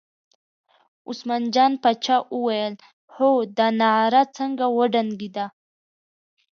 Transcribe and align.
عثمان 1.09 1.43
جان 1.53 1.71
پاچا 1.81 2.15
وویل 2.35 2.73
هو 3.15 3.29
دا 3.57 3.67
نغاره 3.79 4.23
څنګه 4.37 4.65
وډنګېده. 4.77 5.45